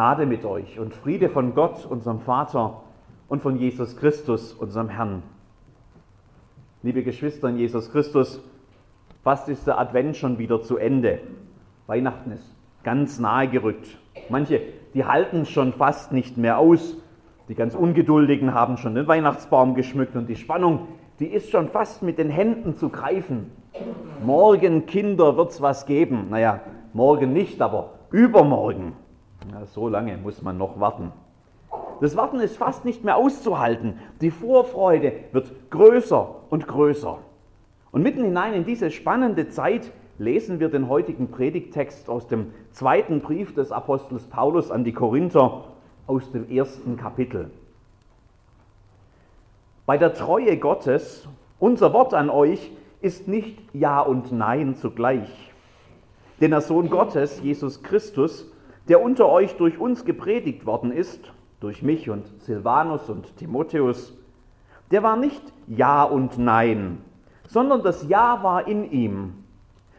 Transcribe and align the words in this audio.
Gnade 0.00 0.24
mit 0.24 0.46
euch 0.46 0.78
und 0.78 0.94
Friede 0.94 1.28
von 1.28 1.54
Gott, 1.54 1.84
unserem 1.84 2.20
Vater 2.20 2.84
und 3.28 3.42
von 3.42 3.58
Jesus 3.58 3.98
Christus, 3.98 4.54
unserem 4.54 4.88
Herrn. 4.88 5.22
Liebe 6.82 7.02
Geschwister 7.02 7.50
in 7.50 7.58
Jesus 7.58 7.92
Christus, 7.92 8.42
fast 9.22 9.50
ist 9.50 9.66
der 9.66 9.78
Advent 9.78 10.16
schon 10.16 10.38
wieder 10.38 10.62
zu 10.62 10.78
Ende. 10.78 11.20
Weihnachten 11.86 12.30
ist 12.30 12.56
ganz 12.82 13.18
nahe 13.18 13.48
gerückt. 13.48 13.98
Manche, 14.30 14.62
die 14.94 15.04
halten 15.04 15.44
schon 15.44 15.74
fast 15.74 16.12
nicht 16.12 16.38
mehr 16.38 16.56
aus. 16.56 16.96
Die 17.50 17.54
ganz 17.54 17.74
Ungeduldigen 17.74 18.54
haben 18.54 18.78
schon 18.78 18.94
den 18.94 19.06
Weihnachtsbaum 19.06 19.74
geschmückt 19.74 20.16
und 20.16 20.30
die 20.30 20.36
Spannung, 20.36 20.88
die 21.18 21.26
ist 21.26 21.50
schon 21.50 21.68
fast 21.68 22.02
mit 22.02 22.16
den 22.16 22.30
Händen 22.30 22.74
zu 22.74 22.88
greifen. 22.88 23.52
Morgen, 24.24 24.86
Kinder, 24.86 25.36
wird 25.36 25.50
es 25.50 25.60
was 25.60 25.84
geben. 25.84 26.28
Naja, 26.30 26.60
morgen 26.94 27.34
nicht, 27.34 27.60
aber 27.60 27.98
übermorgen. 28.10 28.94
Ja, 29.52 29.66
so 29.66 29.88
lange 29.88 30.16
muss 30.16 30.42
man 30.42 30.58
noch 30.58 30.78
warten. 30.78 31.12
Das 32.00 32.16
Warten 32.16 32.38
ist 32.40 32.56
fast 32.56 32.84
nicht 32.84 33.04
mehr 33.04 33.16
auszuhalten. 33.16 33.98
Die 34.20 34.30
Vorfreude 34.30 35.12
wird 35.32 35.52
größer 35.70 36.36
und 36.50 36.68
größer. 36.68 37.18
Und 37.90 38.02
mitten 38.02 38.22
hinein 38.22 38.54
in 38.54 38.64
diese 38.64 38.90
spannende 38.90 39.48
Zeit 39.48 39.90
lesen 40.18 40.60
wir 40.60 40.68
den 40.68 40.88
heutigen 40.88 41.30
Predigtext 41.30 42.08
aus 42.08 42.28
dem 42.28 42.52
zweiten 42.70 43.20
Brief 43.20 43.54
des 43.54 43.72
Apostels 43.72 44.26
Paulus 44.26 44.70
an 44.70 44.84
die 44.84 44.92
Korinther 44.92 45.64
aus 46.06 46.30
dem 46.30 46.48
ersten 46.48 46.96
Kapitel. 46.96 47.50
Bei 49.84 49.98
der 49.98 50.14
Treue 50.14 50.56
Gottes, 50.58 51.26
unser 51.58 51.92
Wort 51.92 52.14
an 52.14 52.30
euch, 52.30 52.70
ist 53.00 53.26
nicht 53.26 53.58
Ja 53.72 54.00
und 54.00 54.30
Nein 54.30 54.76
zugleich. 54.76 55.50
Denn 56.40 56.52
der 56.52 56.60
Sohn 56.60 56.88
Gottes, 56.88 57.40
Jesus 57.42 57.82
Christus, 57.82 58.49
der 58.90 59.00
unter 59.00 59.28
euch 59.28 59.56
durch 59.56 59.78
uns 59.78 60.04
gepredigt 60.04 60.66
worden 60.66 60.90
ist, 60.90 61.32
durch 61.60 61.80
mich 61.80 62.10
und 62.10 62.26
Silvanus 62.40 63.08
und 63.08 63.36
Timotheus, 63.36 64.12
der 64.90 65.04
war 65.04 65.16
nicht 65.16 65.40
Ja 65.68 66.02
und 66.02 66.38
Nein, 66.38 66.98
sondern 67.46 67.84
das 67.84 68.08
Ja 68.08 68.42
war 68.42 68.66
in 68.66 68.90
ihm. 68.90 69.44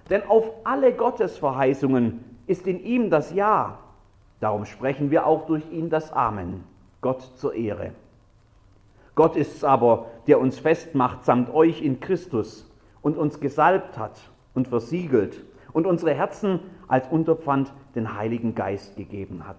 Denn 0.09 0.23
auf 0.27 0.51
alle 0.65 0.91
Gottesverheißungen 0.91 2.21
ist 2.47 2.67
in 2.67 2.83
ihm 2.83 3.09
das 3.09 3.33
Ja. 3.33 3.79
Darum 4.41 4.65
sprechen 4.65 5.09
wir 5.09 5.25
auch 5.25 5.45
durch 5.45 5.63
ihn 5.71 5.89
das 5.89 6.11
Amen, 6.11 6.65
Gott 6.99 7.21
zur 7.37 7.53
Ehre. 7.53 7.91
Gott 9.15 9.37
ist 9.37 9.55
es 9.55 9.63
aber, 9.63 10.07
der 10.27 10.41
uns 10.41 10.59
festmacht 10.59 11.23
samt 11.23 11.53
euch 11.53 11.81
in 11.81 12.01
Christus 12.01 12.69
und 13.01 13.17
uns 13.17 13.39
gesalbt 13.39 13.97
hat 13.97 14.19
und 14.53 14.67
versiegelt 14.67 15.41
und 15.73 15.87
unsere 15.87 16.13
Herzen 16.13 16.59
als 16.87 17.07
Unterpfand 17.07 17.71
den 17.95 18.15
Heiligen 18.15 18.55
Geist 18.55 18.95
gegeben 18.95 19.47
hat. 19.47 19.57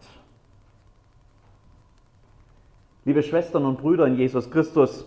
Liebe 3.05 3.23
Schwestern 3.23 3.65
und 3.65 3.79
Brüder 3.79 4.07
in 4.07 4.17
Jesus 4.17 4.51
Christus, 4.51 5.05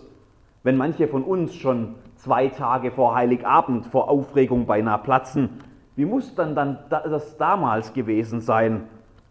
wenn 0.62 0.76
manche 0.76 1.08
von 1.08 1.22
uns 1.22 1.54
schon 1.54 1.94
zwei 2.16 2.48
Tage 2.48 2.90
vor 2.90 3.14
Heiligabend 3.14 3.86
vor 3.86 4.10
Aufregung 4.10 4.66
beinahe 4.66 4.98
platzen, 4.98 5.60
wie 5.94 6.04
muss 6.04 6.34
dann, 6.34 6.54
dann 6.54 6.78
das 6.90 7.38
damals 7.38 7.94
gewesen 7.94 8.40
sein, 8.40 8.82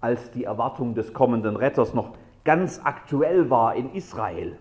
als 0.01 0.31
die 0.31 0.45
Erwartung 0.45 0.95
des 0.95 1.13
kommenden 1.13 1.55
Retters 1.55 1.93
noch 1.93 2.11
ganz 2.43 2.81
aktuell 2.83 3.49
war 3.49 3.75
in 3.75 3.93
Israel, 3.93 4.57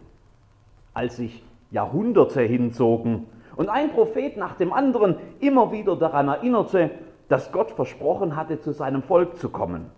als 0.92 1.16
sich 1.16 1.42
Jahrhunderte 1.70 2.42
hinzogen 2.42 3.26
und 3.56 3.68
ein 3.68 3.92
Prophet 3.92 4.36
nach 4.36 4.56
dem 4.56 4.72
anderen 4.72 5.16
immer 5.40 5.72
wieder 5.72 5.96
daran 5.96 6.28
erinnerte, 6.28 6.90
dass 7.28 7.52
Gott 7.52 7.70
versprochen 7.70 8.36
hatte, 8.36 8.60
zu 8.60 8.72
seinem 8.72 9.02
Volk 9.02 9.38
zu 9.38 9.48
kommen. 9.48 9.90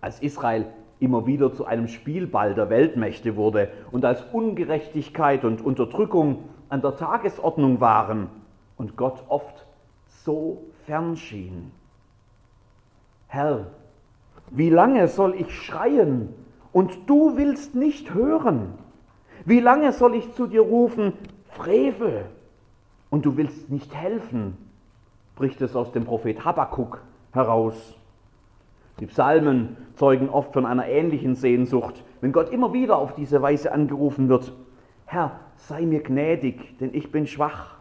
Als 0.00 0.20
Israel 0.20 0.66
immer 1.00 1.26
wieder 1.26 1.52
zu 1.52 1.64
einem 1.64 1.88
Spielball 1.88 2.54
der 2.54 2.70
Weltmächte 2.70 3.36
wurde 3.36 3.70
und 3.90 4.04
als 4.04 4.22
Ungerechtigkeit 4.32 5.44
und 5.44 5.60
Unterdrückung 5.60 6.44
an 6.68 6.82
der 6.82 6.96
Tagesordnung 6.96 7.80
waren 7.80 8.28
und 8.76 8.96
Gott 8.96 9.24
oft 9.28 9.66
so 10.06 10.62
fern 10.86 11.16
schien. 11.16 11.70
Herr, 13.28 13.66
wie 14.50 14.70
lange 14.70 15.08
soll 15.08 15.34
ich 15.34 15.52
schreien 15.52 16.34
und 16.72 17.08
du 17.08 17.36
willst 17.36 17.74
nicht 17.74 18.14
hören? 18.14 18.74
Wie 19.44 19.60
lange 19.60 19.92
soll 19.92 20.14
ich 20.14 20.32
zu 20.34 20.46
dir 20.46 20.62
rufen, 20.62 21.12
Frevel, 21.50 22.26
und 23.10 23.24
du 23.24 23.36
willst 23.36 23.70
nicht 23.70 23.94
helfen? 23.94 24.56
bricht 25.34 25.60
es 25.60 25.76
aus 25.76 25.92
dem 25.92 26.04
Prophet 26.04 26.44
Habakkuk 26.44 27.00
heraus. 27.32 27.94
Die 28.98 29.06
Psalmen 29.06 29.76
zeugen 29.94 30.28
oft 30.28 30.52
von 30.52 30.66
einer 30.66 30.88
ähnlichen 30.88 31.36
Sehnsucht, 31.36 32.02
wenn 32.20 32.32
Gott 32.32 32.50
immer 32.50 32.72
wieder 32.72 32.98
auf 32.98 33.14
diese 33.14 33.40
Weise 33.40 33.70
angerufen 33.70 34.28
wird. 34.28 34.52
Herr, 35.06 35.38
sei 35.56 35.82
mir 35.82 36.02
gnädig, 36.02 36.76
denn 36.78 36.92
ich 36.92 37.12
bin 37.12 37.28
schwach. 37.28 37.76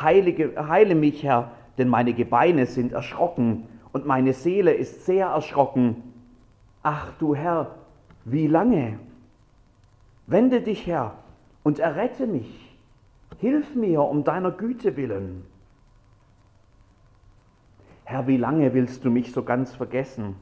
Heilige, 0.00 0.54
heile 0.68 0.94
mich, 0.94 1.22
Herr, 1.22 1.50
denn 1.76 1.88
meine 1.88 2.14
Gebeine 2.14 2.64
sind 2.64 2.92
erschrocken 2.92 3.68
und 3.92 4.06
meine 4.06 4.32
Seele 4.32 4.72
ist 4.72 5.04
sehr 5.04 5.26
erschrocken. 5.26 6.02
Ach 6.82 7.12
du 7.18 7.34
Herr, 7.34 7.74
wie 8.24 8.46
lange? 8.46 8.98
Wende 10.26 10.62
dich, 10.62 10.86
Herr, 10.86 11.14
und 11.62 11.78
errette 11.78 12.26
mich. 12.26 12.67
Hilf 13.36 13.74
mir 13.74 14.02
um 14.02 14.24
deiner 14.24 14.50
Güte 14.50 14.96
willen. 14.96 15.44
Herr, 18.04 18.26
wie 18.26 18.38
lange 18.38 18.72
willst 18.72 19.04
du 19.04 19.10
mich 19.10 19.32
so 19.32 19.42
ganz 19.42 19.74
vergessen? 19.74 20.34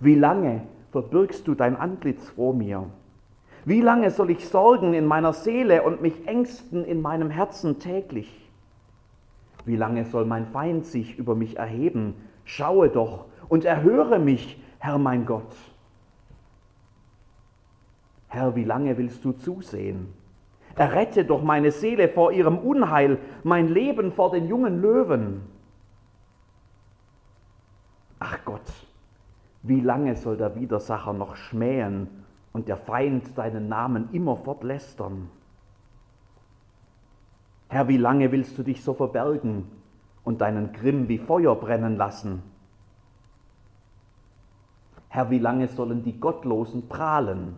Wie 0.00 0.16
lange 0.16 0.62
verbirgst 0.90 1.46
du 1.46 1.54
dein 1.54 1.76
Antlitz 1.76 2.28
vor 2.30 2.52
mir? 2.52 2.90
Wie 3.64 3.80
lange 3.80 4.10
soll 4.10 4.30
ich 4.30 4.48
sorgen 4.48 4.92
in 4.92 5.06
meiner 5.06 5.32
Seele 5.32 5.82
und 5.82 6.02
mich 6.02 6.26
ängsten 6.26 6.84
in 6.84 7.00
meinem 7.00 7.30
Herzen 7.30 7.78
täglich? 7.78 8.50
Wie 9.64 9.76
lange 9.76 10.04
soll 10.04 10.24
mein 10.24 10.46
Feind 10.46 10.86
sich 10.86 11.18
über 11.18 11.34
mich 11.34 11.56
erheben? 11.56 12.14
Schaue 12.44 12.88
doch 12.88 13.26
und 13.48 13.64
erhöre 13.64 14.18
mich, 14.18 14.62
Herr 14.78 14.98
mein 14.98 15.26
Gott. 15.26 15.56
Herr, 18.28 18.54
wie 18.54 18.64
lange 18.64 18.98
willst 18.98 19.24
du 19.24 19.32
zusehen? 19.32 20.12
Errette 20.76 21.24
doch 21.24 21.42
meine 21.42 21.72
Seele 21.72 22.08
vor 22.08 22.32
ihrem 22.32 22.58
Unheil, 22.58 23.18
mein 23.42 23.68
Leben 23.68 24.12
vor 24.12 24.30
den 24.30 24.46
jungen 24.46 24.82
Löwen. 24.82 25.42
Ach 28.18 28.38
Gott, 28.44 28.72
wie 29.62 29.80
lange 29.80 30.16
soll 30.16 30.36
der 30.36 30.54
Widersacher 30.54 31.14
noch 31.14 31.36
schmähen 31.36 32.08
und 32.52 32.68
der 32.68 32.76
Feind 32.76 33.36
deinen 33.38 33.68
Namen 33.68 34.10
immerfort 34.12 34.62
lästern? 34.62 35.30
Herr, 37.68 37.88
wie 37.88 37.96
lange 37.96 38.30
willst 38.30 38.56
du 38.58 38.62
dich 38.62 38.84
so 38.84 38.94
verbergen 38.94 39.70
und 40.24 40.40
deinen 40.42 40.72
Grimm 40.72 41.08
wie 41.08 41.18
Feuer 41.18 41.56
brennen 41.56 41.96
lassen? 41.96 42.42
Herr, 45.08 45.30
wie 45.30 45.38
lange 45.38 45.68
sollen 45.68 46.02
die 46.02 46.20
Gottlosen 46.20 46.88
prahlen? 46.88 47.56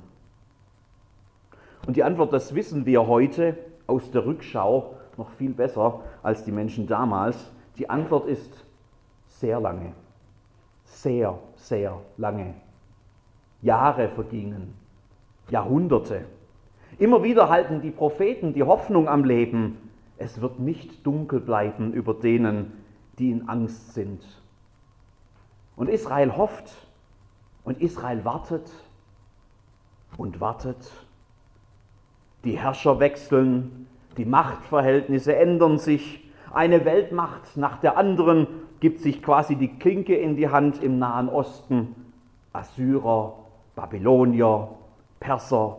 Und 1.86 1.96
die 1.96 2.04
Antwort, 2.04 2.32
das 2.32 2.54
wissen 2.54 2.86
wir 2.86 3.06
heute 3.06 3.56
aus 3.86 4.10
der 4.10 4.26
Rückschau 4.26 4.94
noch 5.16 5.30
viel 5.30 5.52
besser 5.52 6.00
als 6.22 6.44
die 6.44 6.52
Menschen 6.52 6.86
damals. 6.86 7.52
Die 7.78 7.88
Antwort 7.88 8.26
ist 8.26 8.64
sehr 9.26 9.60
lange 9.60 9.92
sehr, 10.98 11.38
sehr 11.56 12.00
lange. 12.16 12.54
Jahre 13.62 14.08
vergingen, 14.08 14.74
Jahrhunderte. 15.50 16.24
Immer 16.98 17.22
wieder 17.22 17.48
halten 17.48 17.80
die 17.80 17.90
Propheten 17.90 18.52
die 18.52 18.62
Hoffnung 18.62 19.08
am 19.08 19.24
Leben, 19.24 19.78
es 20.16 20.40
wird 20.40 20.58
nicht 20.58 21.06
dunkel 21.06 21.40
bleiben 21.40 21.92
über 21.92 22.14
denen, 22.14 22.72
die 23.18 23.30
in 23.30 23.48
Angst 23.48 23.94
sind. 23.94 24.22
Und 25.76 25.88
Israel 25.88 26.36
hofft 26.36 26.70
und 27.62 27.80
Israel 27.80 28.24
wartet 28.24 28.68
und 30.16 30.40
wartet. 30.40 30.90
Die 32.44 32.58
Herrscher 32.58 33.00
wechseln, 33.00 33.86
die 34.16 34.24
Machtverhältnisse 34.24 35.36
ändern 35.36 35.78
sich, 35.78 36.24
eine 36.52 36.84
Weltmacht 36.84 37.56
nach 37.56 37.78
der 37.78 37.96
anderen 37.96 38.46
gibt 38.80 39.00
sich 39.00 39.22
quasi 39.22 39.56
die 39.56 39.78
Klinke 39.78 40.14
in 40.14 40.36
die 40.36 40.48
Hand 40.48 40.82
im 40.82 40.98
Nahen 40.98 41.28
Osten. 41.28 41.94
Assyrer, 42.52 43.34
Babylonier, 43.76 44.68
Perser, 45.20 45.78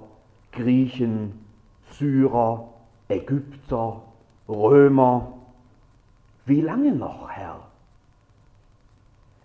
Griechen, 0.51 1.45
Syrer, 1.91 2.69
Ägypter, 3.07 4.01
Römer. 4.47 5.33
Wie 6.45 6.61
lange 6.61 6.94
noch, 6.94 7.29
Herr? 7.29 7.59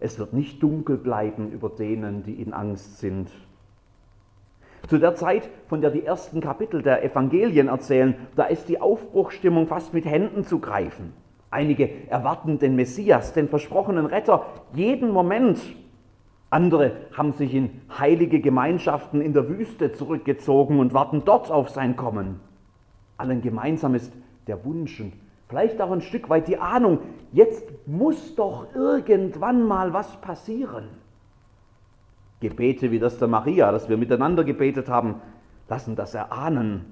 Es 0.00 0.18
wird 0.18 0.32
nicht 0.32 0.62
dunkel 0.62 0.98
bleiben 0.98 1.50
über 1.50 1.70
denen, 1.70 2.22
die 2.24 2.34
in 2.34 2.52
Angst 2.52 2.98
sind. 2.98 3.30
Zu 4.88 4.98
der 4.98 5.14
Zeit, 5.14 5.48
von 5.68 5.80
der 5.80 5.90
die 5.90 6.04
ersten 6.04 6.40
Kapitel 6.40 6.82
der 6.82 7.02
Evangelien 7.04 7.68
erzählen, 7.68 8.14
da 8.36 8.44
ist 8.44 8.68
die 8.68 8.80
Aufbruchstimmung 8.80 9.66
fast 9.66 9.94
mit 9.94 10.04
Händen 10.04 10.44
zu 10.44 10.58
greifen. 10.58 11.14
Einige 11.50 11.88
erwarten 12.10 12.58
den 12.58 12.76
Messias, 12.76 13.32
den 13.32 13.48
versprochenen 13.48 14.06
Retter, 14.06 14.44
jeden 14.74 15.10
Moment. 15.10 15.58
Andere 16.50 16.92
haben 17.16 17.32
sich 17.32 17.54
in 17.54 17.80
heilige 17.98 18.40
Gemeinschaften 18.40 19.20
in 19.20 19.32
der 19.32 19.48
Wüste 19.48 19.92
zurückgezogen 19.92 20.78
und 20.80 20.92
warten 20.92 21.22
dort 21.24 21.50
auf 21.50 21.70
sein 21.70 21.96
Kommen. 21.96 22.40
Allen 23.16 23.40
gemeinsam 23.40 23.94
ist 23.94 24.12
der 24.46 24.64
Wunsch 24.64 25.00
und 25.00 25.12
vielleicht 25.48 25.80
auch 25.80 25.92
ein 25.92 26.00
Stück 26.00 26.28
weit 26.28 26.48
die 26.48 26.58
Ahnung, 26.58 26.98
jetzt 27.32 27.64
muss 27.86 28.34
doch 28.34 28.66
irgendwann 28.74 29.62
mal 29.62 29.92
was 29.92 30.20
passieren. 30.20 30.88
Gebete 32.44 32.90
wie 32.90 32.98
das 32.98 33.16
der 33.16 33.26
Maria, 33.26 33.72
das 33.72 33.88
wir 33.88 33.96
miteinander 33.96 34.44
gebetet 34.44 34.90
haben, 34.90 35.22
lassen 35.66 35.96
das 35.96 36.14
erahnen. 36.14 36.84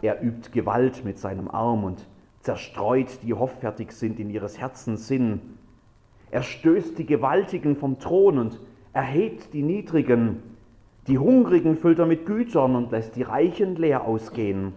Er 0.00 0.22
übt 0.22 0.52
Gewalt 0.52 1.04
mit 1.04 1.18
seinem 1.18 1.50
Arm 1.50 1.84
und 1.84 2.06
zerstreut, 2.40 3.22
die 3.22 3.34
hoffärtig 3.34 3.92
sind 3.92 4.18
in 4.18 4.30
ihres 4.30 4.58
Herzens 4.58 5.06
Sinn. 5.06 5.58
Er 6.30 6.42
stößt 6.42 6.98
die 6.98 7.04
Gewaltigen 7.04 7.76
vom 7.76 7.98
Thron 7.98 8.38
und 8.38 8.60
erhebt 8.94 9.52
die 9.52 9.62
Niedrigen. 9.62 10.42
Die 11.08 11.18
Hungrigen 11.18 11.76
füllt 11.76 11.98
er 11.98 12.06
mit 12.06 12.24
Gütern 12.24 12.74
und 12.74 12.90
lässt 12.90 13.16
die 13.16 13.24
Reichen 13.24 13.76
leer 13.76 14.06
ausgehen. 14.06 14.72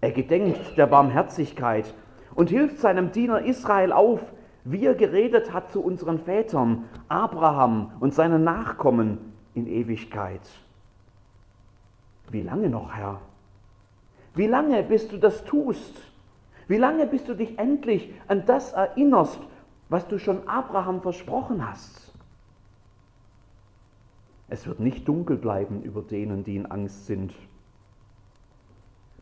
Er 0.00 0.12
gedenkt 0.12 0.76
der 0.76 0.86
Barmherzigkeit 0.86 1.92
und 2.36 2.50
hilft 2.50 2.78
seinem 2.78 3.10
Diener 3.10 3.44
Israel 3.44 3.90
auf, 3.90 4.20
wie 4.68 4.84
er 4.84 4.94
geredet 4.94 5.52
hat 5.52 5.70
zu 5.70 5.80
unseren 5.80 6.18
Vätern, 6.18 6.84
Abraham 7.08 7.92
und 8.00 8.12
seinen 8.12 8.42
Nachkommen 8.42 9.32
in 9.54 9.68
Ewigkeit. 9.68 10.40
Wie 12.30 12.42
lange 12.42 12.68
noch, 12.68 12.92
Herr? 12.92 13.20
Wie 14.34 14.48
lange, 14.48 14.82
bis 14.82 15.06
du 15.06 15.18
das 15.18 15.44
tust? 15.44 15.94
Wie 16.66 16.78
lange, 16.78 17.06
bis 17.06 17.24
du 17.24 17.34
dich 17.34 17.58
endlich 17.60 18.12
an 18.26 18.44
das 18.44 18.72
erinnerst, 18.72 19.38
was 19.88 20.08
du 20.08 20.18
schon 20.18 20.48
Abraham 20.48 21.00
versprochen 21.00 21.66
hast? 21.66 22.12
Es 24.48 24.66
wird 24.66 24.80
nicht 24.80 25.06
dunkel 25.06 25.36
bleiben 25.36 25.82
über 25.82 26.02
denen, 26.02 26.42
die 26.42 26.56
in 26.56 26.66
Angst 26.66 27.06
sind. 27.06 27.32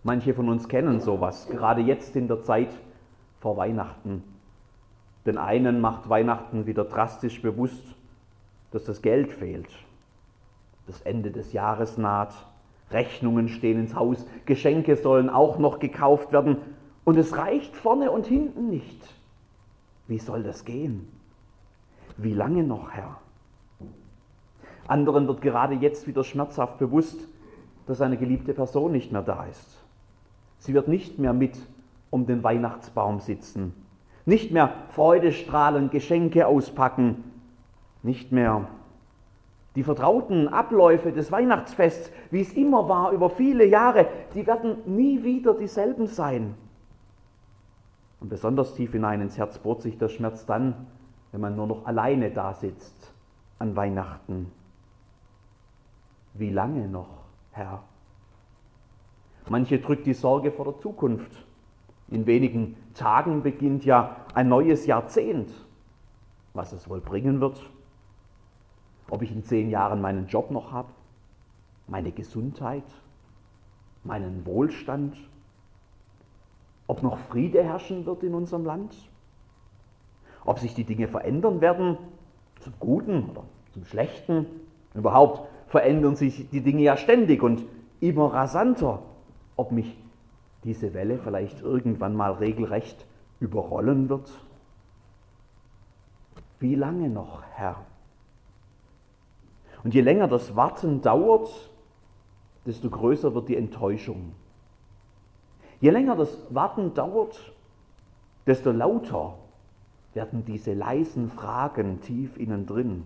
Manche 0.02 0.32
von 0.32 0.48
uns 0.48 0.68
kennen 0.68 1.00
sowas, 1.00 1.48
gerade 1.48 1.82
jetzt 1.82 2.16
in 2.16 2.28
der 2.28 2.42
Zeit 2.42 2.70
vor 3.40 3.58
Weihnachten. 3.58 4.33
Den 5.26 5.38
einen 5.38 5.80
macht 5.80 6.08
Weihnachten 6.08 6.66
wieder 6.66 6.84
drastisch 6.84 7.40
bewusst, 7.40 7.82
dass 8.70 8.84
das 8.84 9.02
Geld 9.02 9.32
fehlt. 9.32 9.68
Das 10.86 11.00
Ende 11.02 11.30
des 11.30 11.52
Jahres 11.52 11.96
naht, 11.96 12.34
Rechnungen 12.90 13.48
stehen 13.48 13.80
ins 13.80 13.94
Haus, 13.94 14.26
Geschenke 14.44 14.96
sollen 14.96 15.30
auch 15.30 15.58
noch 15.58 15.78
gekauft 15.78 16.32
werden 16.32 16.58
und 17.04 17.16
es 17.16 17.36
reicht 17.36 17.74
vorne 17.74 18.10
und 18.10 18.26
hinten 18.26 18.68
nicht. 18.68 19.14
Wie 20.06 20.18
soll 20.18 20.42
das 20.42 20.64
gehen? 20.64 21.08
Wie 22.16 22.34
lange 22.34 22.62
noch, 22.62 22.90
Herr? 22.90 23.16
Anderen 24.86 25.26
wird 25.26 25.40
gerade 25.40 25.74
jetzt 25.74 26.06
wieder 26.06 26.24
schmerzhaft 26.24 26.78
bewusst, 26.78 27.16
dass 27.86 28.00
eine 28.00 28.18
geliebte 28.18 28.52
Person 28.52 28.92
nicht 28.92 29.12
mehr 29.12 29.22
da 29.22 29.44
ist. 29.46 29.82
Sie 30.58 30.74
wird 30.74 30.88
nicht 30.88 31.18
mehr 31.18 31.32
mit 31.32 31.58
um 32.10 32.26
den 32.26 32.42
Weihnachtsbaum 32.42 33.20
sitzen, 33.20 33.74
nicht 34.26 34.50
mehr 34.50 34.72
freudestrahlend 34.90 35.90
Geschenke 35.90 36.46
auspacken, 36.46 37.24
nicht 38.02 38.32
mehr 38.32 38.68
die 39.74 39.82
vertrauten 39.82 40.48
Abläufe 40.48 41.12
des 41.12 41.32
Weihnachtsfests, 41.32 42.12
wie 42.30 42.40
es 42.40 42.52
immer 42.52 42.88
war 42.88 43.10
über 43.10 43.28
viele 43.28 43.66
Jahre, 43.66 44.06
die 44.34 44.46
werden 44.46 44.76
nie 44.86 45.24
wieder 45.24 45.54
dieselben 45.54 46.06
sein. 46.06 46.54
Und 48.20 48.28
besonders 48.28 48.74
tief 48.74 48.92
hinein 48.92 49.20
ins 49.20 49.36
Herz 49.36 49.58
bohrt 49.58 49.82
sich 49.82 49.98
der 49.98 50.08
Schmerz 50.08 50.46
dann, 50.46 50.86
wenn 51.32 51.40
man 51.40 51.56
nur 51.56 51.66
noch 51.66 51.86
alleine 51.86 52.30
da 52.30 52.54
sitzt 52.54 53.12
an 53.58 53.74
Weihnachten. 53.74 54.50
Wie 56.34 56.50
lange 56.50 56.88
noch, 56.88 57.24
Herr? 57.50 57.82
Manche 59.48 59.78
drückt 59.78 60.06
die 60.06 60.14
Sorge 60.14 60.52
vor 60.52 60.64
der 60.64 60.78
Zukunft. 60.78 61.44
In 62.08 62.26
wenigen 62.26 62.76
Tagen 62.94 63.42
beginnt 63.42 63.84
ja 63.84 64.16
ein 64.34 64.48
neues 64.48 64.86
Jahrzehnt. 64.86 65.50
Was 66.52 66.72
es 66.72 66.88
wohl 66.88 67.00
bringen 67.00 67.40
wird, 67.40 67.60
ob 69.10 69.22
ich 69.22 69.32
in 69.32 69.42
zehn 69.42 69.70
Jahren 69.70 70.00
meinen 70.00 70.28
Job 70.28 70.50
noch 70.50 70.70
habe, 70.70 70.88
meine 71.88 72.12
Gesundheit, 72.12 72.84
meinen 74.04 74.46
Wohlstand, 74.46 75.16
ob 76.86 77.02
noch 77.02 77.18
Friede 77.18 77.64
herrschen 77.64 78.06
wird 78.06 78.22
in 78.22 78.34
unserem 78.34 78.64
Land, 78.64 78.94
ob 80.44 80.58
sich 80.58 80.74
die 80.74 80.84
Dinge 80.84 81.08
verändern 81.08 81.60
werden, 81.60 81.96
zum 82.60 82.74
Guten 82.78 83.30
oder 83.30 83.44
zum 83.72 83.84
Schlechten. 83.84 84.46
Überhaupt 84.94 85.48
verändern 85.66 86.14
sich 86.14 86.48
die 86.50 86.60
Dinge 86.60 86.82
ja 86.82 86.96
ständig 86.96 87.42
und 87.42 87.64
immer 88.00 88.32
rasanter 88.32 89.02
ob 89.56 89.72
mich 89.72 89.96
diese 90.64 90.94
Welle 90.94 91.18
vielleicht 91.18 91.60
irgendwann 91.60 92.16
mal 92.16 92.32
regelrecht 92.32 93.06
überrollen 93.40 94.08
wird? 94.08 94.30
Wie 96.58 96.74
lange 96.74 97.08
noch, 97.08 97.42
Herr? 97.52 97.84
Und 99.82 99.92
je 99.94 100.00
länger 100.00 100.28
das 100.28 100.56
Warten 100.56 101.02
dauert, 101.02 101.50
desto 102.64 102.88
größer 102.88 103.34
wird 103.34 103.48
die 103.48 103.56
Enttäuschung. 103.56 104.32
Je 105.80 105.90
länger 105.90 106.16
das 106.16 106.34
Warten 106.48 106.94
dauert, 106.94 107.52
desto 108.46 108.72
lauter 108.72 109.34
werden 110.14 110.44
diese 110.46 110.72
leisen 110.72 111.28
Fragen 111.28 112.00
tief 112.00 112.38
innen 112.38 112.66
drin. 112.66 113.04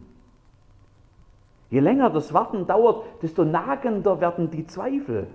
Je 1.71 1.81
länger 1.81 2.11
das 2.11 2.33
Warten 2.33 2.67
dauert, 2.67 3.05
desto 3.23 3.45
nagender 3.45 4.21
werden 4.21 4.51
die 4.51 4.67
Zweifel. 4.67 5.27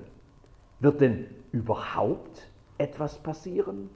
Wird 0.83 0.99
denn 0.99 1.27
überhaupt 1.53 2.49
etwas 2.77 3.17
passieren? 3.17 3.89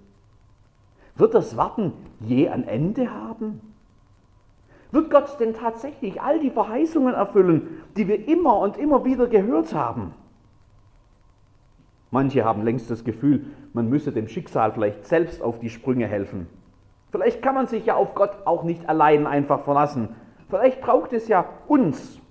Wird 1.18 1.34
das 1.34 1.58
Warten 1.58 1.92
je 2.22 2.48
ein 2.48 2.66
Ende 2.66 3.14
haben? 3.14 3.60
Wird 4.92 5.12
Gott 5.12 5.38
denn 5.42 5.54
tatsächlich 5.54 6.22
all 6.22 6.40
die 6.40 6.50
Verheißungen 6.50 7.14
erfüllen, 7.14 7.84
die 7.98 8.08
wir 8.08 8.26
immer 8.30 8.60
und 8.60 8.78
immer 8.78 9.04
wieder 9.04 9.28
gehört 9.28 9.74
haben? 9.74 10.14
Manche 12.10 12.46
haben 12.46 12.64
längst 12.64 12.90
das 12.90 13.04
Gefühl, 13.04 13.48
man 13.74 13.90
müsse 13.90 14.14
dem 14.14 14.30
Schicksal 14.30 14.72
vielleicht 14.72 15.06
selbst 15.08 15.42
auf 15.42 15.60
die 15.60 15.70
Sprünge 15.70 16.08
helfen. 16.08 16.48
Vielleicht 17.12 17.42
kann 17.42 17.56
man 17.56 17.68
sich 17.68 17.86
ja 17.86 17.96
auf 17.96 18.16
Gott 18.16 18.32
auch 18.46 18.64
nicht 18.64 18.88
allein 18.88 19.28
einfach 19.28 19.66
verlassen. 19.66 20.16
Vielleicht 20.50 20.80
braucht 20.80 21.12
es 21.12 21.28
ja 21.28 21.50
uns. 21.68 22.22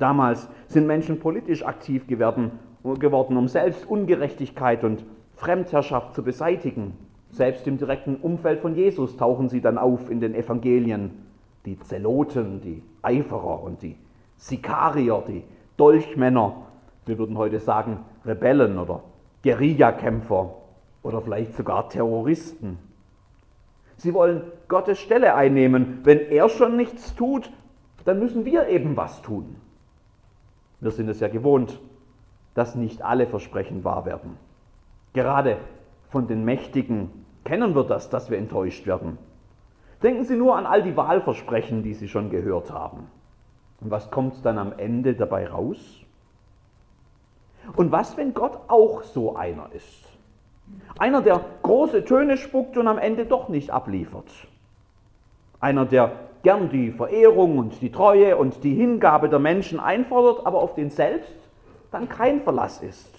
Damals 0.00 0.48
sind 0.66 0.88
Menschen 0.88 1.20
politisch 1.20 1.64
aktiv 1.64 2.08
geworden 2.08 2.58
geworden, 2.84 3.36
um 3.36 3.48
selbst 3.48 3.88
Ungerechtigkeit 3.88 4.84
und 4.84 5.04
Fremdherrschaft 5.36 6.14
zu 6.14 6.22
beseitigen. 6.22 6.96
Selbst 7.30 7.66
im 7.66 7.78
direkten 7.78 8.16
Umfeld 8.16 8.60
von 8.60 8.76
Jesus 8.76 9.16
tauchen 9.16 9.48
sie 9.48 9.60
dann 9.60 9.78
auf 9.78 10.10
in 10.10 10.20
den 10.20 10.34
Evangelien. 10.34 11.10
Die 11.64 11.78
Zeloten, 11.80 12.60
die 12.60 12.82
Eiferer 13.02 13.62
und 13.62 13.82
die 13.82 13.96
Sikarier, 14.36 15.22
die 15.26 15.42
Dolchmänner, 15.76 16.66
wir 17.06 17.18
würden 17.18 17.38
heute 17.38 17.58
sagen 17.58 18.00
Rebellen 18.24 18.78
oder 18.78 19.02
Guerillakämpfer 19.42 20.54
oder 21.02 21.20
vielleicht 21.22 21.54
sogar 21.54 21.88
Terroristen. 21.88 22.78
Sie 23.96 24.12
wollen 24.14 24.42
Gottes 24.68 24.98
Stelle 24.98 25.34
einnehmen. 25.34 26.00
Wenn 26.04 26.18
er 26.18 26.48
schon 26.48 26.76
nichts 26.76 27.14
tut, 27.14 27.50
dann 28.04 28.18
müssen 28.18 28.44
wir 28.44 28.68
eben 28.68 28.96
was 28.96 29.22
tun. 29.22 29.56
Wir 30.80 30.90
sind 30.90 31.08
es 31.08 31.20
ja 31.20 31.28
gewohnt, 31.28 31.80
dass 32.54 32.74
nicht 32.74 33.02
alle 33.02 33.26
Versprechen 33.26 33.84
wahr 33.84 34.06
werden. 34.06 34.36
Gerade 35.12 35.58
von 36.08 36.26
den 36.26 36.44
Mächtigen 36.44 37.10
kennen 37.44 37.74
wir 37.74 37.84
das, 37.84 38.10
dass 38.10 38.30
wir 38.30 38.38
enttäuscht 38.38 38.86
werden. 38.86 39.18
Denken 40.02 40.24
Sie 40.24 40.36
nur 40.36 40.56
an 40.56 40.66
all 40.66 40.82
die 40.82 40.96
Wahlversprechen, 40.96 41.82
die 41.82 41.94
Sie 41.94 42.08
schon 42.08 42.30
gehört 42.30 42.70
haben. 42.70 43.06
Und 43.80 43.90
was 43.90 44.10
kommt 44.10 44.44
dann 44.44 44.58
am 44.58 44.72
Ende 44.76 45.14
dabei 45.14 45.48
raus? 45.48 46.00
Und 47.76 47.92
was, 47.92 48.16
wenn 48.16 48.34
Gott 48.34 48.58
auch 48.68 49.02
so 49.02 49.36
einer 49.36 49.70
ist? 49.72 50.04
Einer, 50.98 51.22
der 51.22 51.40
große 51.62 52.04
Töne 52.04 52.36
spuckt 52.36 52.76
und 52.76 52.88
am 52.88 52.98
Ende 52.98 53.26
doch 53.26 53.48
nicht 53.48 53.70
abliefert. 53.70 54.30
Einer, 55.60 55.84
der 55.86 56.12
gern 56.42 56.68
die 56.68 56.92
Verehrung 56.92 57.58
und 57.58 57.80
die 57.80 57.90
Treue 57.90 58.36
und 58.36 58.62
die 58.64 58.74
Hingabe 58.74 59.28
der 59.28 59.38
Menschen 59.38 59.80
einfordert, 59.80 60.46
aber 60.46 60.58
auf 60.58 60.74
den 60.74 60.90
selbst 60.90 61.43
dann 61.94 62.08
kein 62.08 62.42
Verlass 62.42 62.82
ist. 62.82 63.14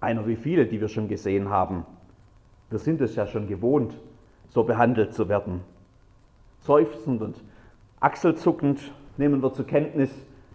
Einer 0.00 0.26
wie 0.26 0.36
viele, 0.36 0.66
die 0.66 0.80
wir 0.80 0.88
schon 0.88 1.08
gesehen 1.08 1.50
haben. 1.50 1.84
Wir 2.70 2.78
sind 2.78 3.00
es 3.00 3.16
ja 3.16 3.26
schon 3.26 3.48
gewohnt, 3.48 3.98
so 4.48 4.62
behandelt 4.64 5.12
zu 5.12 5.28
werden. 5.28 5.60
Seufzend 6.60 7.20
und 7.20 7.36
achselzuckend 8.00 8.92
nehmen 9.16 9.42
wir 9.42 9.52
zur 9.52 9.66
Kenntnis, 9.66 10.10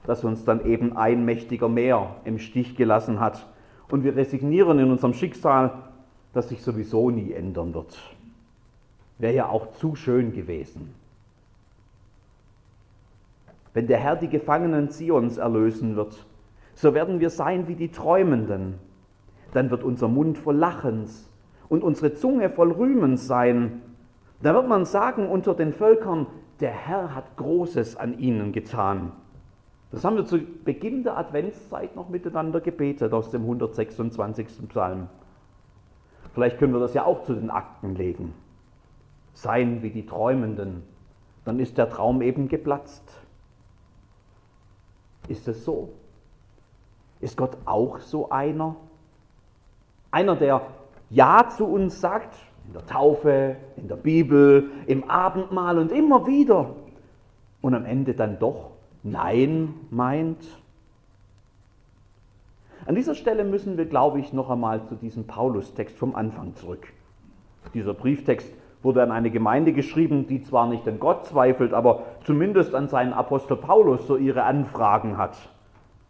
dass 0.06 0.24
uns 0.24 0.46
dann 0.46 0.66
eben 0.66 0.96
ein 0.96 1.26
mächtiger 1.26 1.68
Meer 1.68 2.16
im 2.24 2.40
Stich 2.40 2.76
gelassen 2.78 3.20
hat. 3.20 3.46
Und 3.90 4.04
wir 4.04 4.16
resignieren 4.16 4.80
in 4.80 4.90
unserem 4.90 5.14
Schicksal, 5.14 5.74
das 6.34 6.50
sich 6.50 6.62
sowieso 6.62 7.10
nie 7.10 7.34
ändern 7.34 7.74
wird. 7.74 7.98
Wäre 9.18 9.36
ja 9.36 9.50
auch 9.50 9.74
zu 9.74 9.96
schön 9.96 10.34
gewesen. 10.34 10.94
wenn 13.78 13.86
der 13.86 14.00
Herr 14.00 14.16
die 14.16 14.28
Gefangenen 14.28 14.90
Zions 14.90 15.38
erlösen 15.38 15.96
wird, 15.96 16.26
so 16.78 16.94
werden 16.94 17.20
wir 17.20 17.32
sein 17.32 17.68
wie 17.68 17.74
die 17.74 17.90
Träumenden. 17.90 18.76
Dann 19.52 19.72
wird 19.72 19.84
unser 19.84 20.08
Mund 20.08 20.38
voll 20.38 20.56
Lachens 20.56 21.28
und 21.70 21.84
unsere 21.84 22.14
Zunge 22.14 22.52
voll 22.52 22.72
Rühmens 22.72 23.26
sein. 23.26 23.82
Da 24.44 24.54
wird 24.54 24.68
man 24.68 24.86
sagen 24.86 25.28
unter 25.28 25.56
den 25.56 25.74
Völkern, 25.74 26.28
der 26.60 26.70
Herr 26.70 27.16
hat 27.16 27.36
Großes 27.36 27.98
an 27.98 28.20
ihnen 28.20 28.52
getan. 28.52 29.12
Das 29.90 30.06
haben 30.06 30.18
wir 30.18 30.26
zu 30.26 30.38
Beginn 30.38 31.02
der 31.02 31.18
Adventszeit 31.18 31.96
noch 31.96 32.10
miteinander 32.10 32.62
gebetet 32.62 33.12
aus 33.12 33.32
dem 33.32 33.42
126. 33.42 34.70
Psalm. 34.70 35.08
Vielleicht 36.36 36.60
können 36.60 36.74
wir 36.74 36.80
das 36.80 36.94
ja 36.94 37.06
auch 37.06 37.24
zu 37.24 37.34
den 37.34 37.50
Akten 37.50 37.96
legen. 37.96 38.36
Sein 39.34 39.82
wie 39.82 39.90
die 39.90 40.06
Träumenden. 40.06 40.84
Dann 41.44 41.60
ist 41.60 41.80
der 41.80 41.90
Traum 41.90 42.22
eben 42.22 42.50
geplatzt. 42.50 43.12
Ist 45.28 45.48
es 45.48 45.66
so? 45.66 45.94
Ist 47.20 47.38
Gott 47.38 47.58
auch 47.66 48.00
so 48.00 48.30
einer? 48.30 48.76
Einer, 50.12 50.36
der 50.36 50.62
Ja 51.10 51.48
zu 51.50 51.66
uns 51.66 52.00
sagt, 52.00 52.36
in 52.68 52.74
der 52.74 52.86
Taufe, 52.86 53.56
in 53.78 53.88
der 53.88 53.96
Bibel, 53.96 54.70
im 54.88 55.10
Abendmahl 55.10 55.78
und 55.80 55.92
immer 55.92 56.28
wieder 56.28 56.76
und 57.62 57.74
am 57.74 57.86
Ende 57.86 58.14
dann 58.14 58.40
doch 58.40 58.72
Nein 59.04 59.74
meint? 59.90 60.44
An 62.86 62.96
dieser 62.96 63.16
Stelle 63.16 63.44
müssen 63.44 63.78
wir, 63.78 63.86
glaube 63.86 64.20
ich, 64.20 64.34
noch 64.34 64.50
einmal 64.50 64.86
zu 64.86 64.96
diesem 64.96 65.26
Paulus-Text 65.28 65.98
vom 65.98 66.16
Anfang 66.16 66.56
zurück. 66.56 66.88
Dieser 67.74 67.94
Brieftext 67.94 68.54
wurde 68.84 69.04
an 69.04 69.12
eine 69.12 69.32
Gemeinde 69.32 69.74
geschrieben, 69.74 70.28
die 70.28 70.42
zwar 70.42 70.68
nicht 70.68 70.88
an 70.88 71.00
Gott 71.00 71.26
zweifelt, 71.26 71.74
aber 71.74 72.04
zumindest 72.24 72.76
an 72.76 72.88
seinen 72.88 73.14
Apostel 73.14 73.58
Paulus 73.58 74.08
so 74.08 74.16
ihre 74.16 74.44
Anfragen 74.44 75.18
hat. 75.18 75.38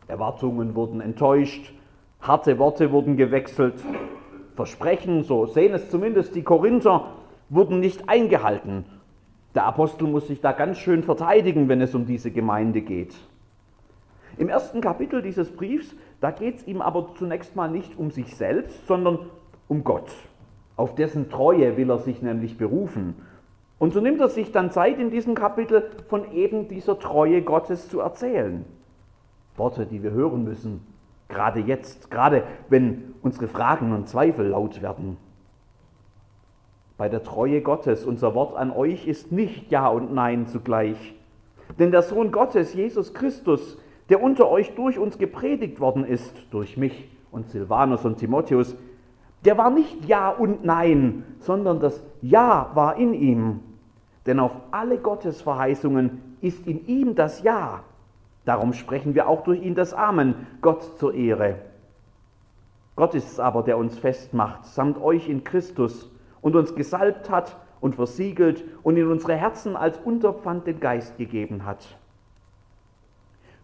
Erwartungen 0.08 0.76
wurden 0.76 1.02
enttäuscht, 1.02 1.74
harte 2.22 2.60
Worte 2.60 2.92
wurden 2.92 3.18
gewechselt, 3.18 3.76
Versprechen, 4.56 5.24
so 5.24 5.46
sehen 5.46 5.74
es 5.76 5.90
zumindest 5.92 6.36
die 6.36 6.42
Korinther, 6.42 7.12
wurden 7.50 7.80
nicht 7.80 8.10
eingehalten. 8.10 8.86
Der 9.54 9.66
Apostel 9.66 10.08
muss 10.08 10.28
sich 10.28 10.42
da 10.42 10.52
ganz 10.52 10.80
schön 10.80 11.04
verteidigen, 11.04 11.70
wenn 11.70 11.82
es 11.82 11.94
um 11.94 12.06
diese 12.06 12.32
Gemeinde 12.32 12.82
geht. 12.82 13.16
Im 14.38 14.50
ersten 14.50 14.82
Kapitel 14.82 15.22
dieses 15.22 15.52
Briefs, 15.52 15.96
da 16.22 16.32
geht 16.32 16.58
es 16.58 16.68
ihm 16.68 16.82
aber 16.82 17.14
zunächst 17.18 17.56
mal 17.56 17.70
nicht 17.70 17.98
um 17.98 18.12
sich 18.12 18.36
selbst, 18.36 18.88
sondern 18.88 19.20
um 19.68 19.84
Gott. 19.84 20.10
Auf 20.76 20.96
dessen 20.96 21.30
Treue 21.30 21.78
will 21.78 21.90
er 21.90 22.00
sich 22.00 22.22
nämlich 22.22 22.58
berufen. 22.58 23.16
Und 23.80 23.94
so 23.94 24.02
nimmt 24.02 24.22
er 24.22 24.30
sich 24.30 24.52
dann 24.52 24.72
Zeit 24.72 25.00
in 25.00 25.12
diesem 25.12 25.36
Kapitel 25.36 25.90
von 26.08 26.32
eben 26.32 26.68
dieser 26.68 27.00
Treue 27.00 27.42
Gottes 27.42 27.90
zu 27.90 28.00
erzählen. 28.00 28.66
Worte, 29.58 29.86
die 29.86 30.04
wir 30.04 30.12
hören 30.12 30.44
müssen, 30.44 30.82
gerade 31.28 31.60
jetzt, 31.60 32.10
gerade 32.12 32.44
wenn 32.70 33.14
unsere 33.22 33.48
Fragen 33.48 33.94
und 33.94 34.08
Zweifel 34.08 34.48
laut 34.48 34.82
werden 34.82 35.18
bei 36.98 37.10
der 37.10 37.24
Treue 37.24 37.62
Gottes. 37.62 38.04
Unser 38.04 38.34
Wort 38.34 38.58
an 38.58 38.72
euch 38.72 39.08
ist 39.08 39.32
nicht 39.32 39.72
Ja 39.72 39.88
und 39.88 40.14
Nein 40.14 40.48
zugleich. 40.48 41.16
Denn 41.80 41.92
der 41.92 42.02
Sohn 42.02 42.32
Gottes, 42.32 42.74
Jesus 42.74 43.14
Christus, 43.14 43.78
der 44.10 44.22
unter 44.22 44.50
euch 44.50 44.74
durch 44.76 44.98
uns 44.98 45.18
gepredigt 45.18 45.80
worden 45.80 46.06
ist, 46.06 46.34
durch 46.52 46.78
mich 46.78 47.10
und 47.32 47.50
Silvanus 47.50 48.06
und 48.06 48.18
Timotheus, 48.18 48.76
der 49.46 49.58
war 49.58 49.70
nicht 49.70 50.06
Ja 50.06 50.30
und 50.30 50.66
Nein, 50.66 51.24
sondern 51.40 51.80
das 51.80 52.04
Ja 52.22 52.72
war 52.74 52.98
in 52.98 53.14
ihm. 53.14 53.60
Denn 54.26 54.40
auf 54.40 54.52
alle 54.72 54.98
Gottes 54.98 55.42
Verheißungen 55.42 56.36
ist 56.42 56.66
in 56.68 56.86
ihm 56.88 57.16
das 57.16 57.44
Ja. 57.44 57.84
Darum 58.48 58.72
sprechen 58.72 59.13
wir 59.13 59.27
auch 59.27 59.44
durch 59.44 59.62
ihn 59.62 59.75
das 59.75 59.94
Amen, 59.94 60.48
Gott 60.62 60.98
zur 61.00 61.13
Ehre. 61.13 61.56
Gott 62.96 63.13
ist 63.13 63.30
es 63.30 63.42
aber, 63.42 63.62
der 63.62 63.77
uns 63.77 64.00
festmacht, 64.00 64.63
samt 64.63 65.01
euch 65.01 65.27
in 65.27 65.44
Christus, 65.44 66.10
und 66.39 66.56
uns 66.56 66.74
gesalbt 66.74 67.30
hat 67.30 67.58
und 67.82 67.96
versiegelt 67.96 68.63
und 68.84 68.96
in 68.96 69.12
unsere 69.12 69.36
Herzen 69.36 69.75
als 69.75 69.98
Unterpfand 69.98 70.66
den 70.66 70.80
Geist 70.80 71.18
gegeben 71.18 71.66
hat. 71.66 71.98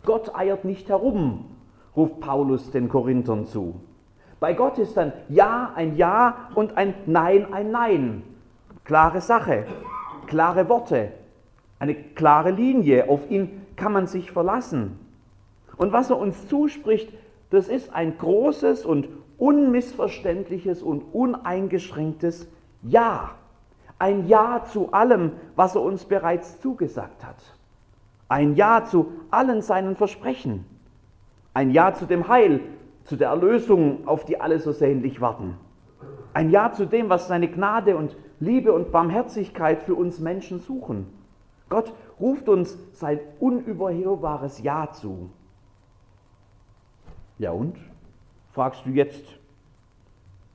Gott 0.03 0.35
eiert 0.35 0.65
nicht 0.65 0.89
herum, 0.89 1.45
ruft 1.95 2.19
Paulus 2.19 2.69
den 2.71 2.89
Korinthern 2.89 3.45
zu. 3.45 3.79
Bei 4.41 4.53
Gott 4.53 4.79
ist 4.79 4.97
ein 4.97 5.13
Ja 5.29 5.71
ein 5.75 5.95
Ja 5.95 6.49
und 6.55 6.75
ein 6.75 6.93
Nein 7.05 7.53
ein 7.53 7.71
Nein. 7.71 8.23
Klare 8.83 9.21
Sache, 9.21 9.65
klare 10.27 10.67
Worte, 10.67 11.13
eine 11.79 11.95
klare 11.95 12.51
Linie. 12.51 13.07
Auf 13.07 13.31
ihn 13.31 13.62
kann 13.83 13.91
man 13.91 14.07
sich 14.07 14.31
verlassen. 14.31 14.97
Und 15.75 15.91
was 15.91 16.09
er 16.09 16.17
uns 16.17 16.47
zuspricht, 16.47 17.11
das 17.49 17.67
ist 17.67 17.93
ein 17.93 18.17
großes 18.17 18.85
und 18.85 19.09
unmissverständliches 19.37 20.81
und 20.81 21.01
uneingeschränktes 21.13 22.47
ja, 22.81 23.31
ein 23.99 24.29
Ja 24.29 24.63
zu 24.71 24.93
allem, 24.93 25.33
was 25.57 25.75
er 25.75 25.81
uns 25.81 26.05
bereits 26.05 26.61
zugesagt 26.61 27.25
hat. 27.25 27.35
Ein 28.29 28.55
Ja 28.55 28.85
zu 28.85 29.11
allen 29.31 29.61
seinen 29.61 29.97
Versprechen. 29.97 30.63
Ein 31.53 31.71
Ja 31.71 31.93
zu 31.93 32.05
dem 32.05 32.29
Heil, 32.29 32.61
zu 33.03 33.17
der 33.17 33.29
Erlösung, 33.31 34.07
auf 34.07 34.23
die 34.23 34.39
alle 34.39 34.59
so 34.59 34.71
sehnlich 34.71 35.19
warten. 35.19 35.57
Ein 36.33 36.51
Ja 36.51 36.71
zu 36.71 36.85
dem, 36.85 37.09
was 37.09 37.27
seine 37.27 37.49
Gnade 37.49 37.97
und 37.97 38.15
Liebe 38.39 38.71
und 38.71 38.93
Barmherzigkeit 38.93 39.83
für 39.83 39.95
uns 39.95 40.21
Menschen 40.21 40.61
suchen. 40.61 41.07
Gott 41.73 41.91
ruft 42.19 42.47
uns 42.49 42.77
sein 42.91 43.19
unüberhörbares 43.39 44.61
Ja 44.61 44.91
zu. 44.91 45.31
Ja 47.39 47.49
und? 47.49 47.77
Fragst 48.51 48.85
du 48.85 48.91
jetzt, 48.91 49.25